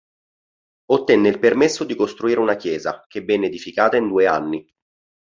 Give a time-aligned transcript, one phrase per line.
[0.93, 4.67] Ottenne il permesso di costruire una chiesa, che venne edificata in due anni.